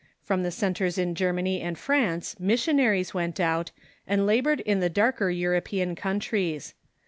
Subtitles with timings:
[0.23, 3.69] From the centres in Germany and France missionaries went out,
[4.07, 6.73] and la bored in the darker European countries.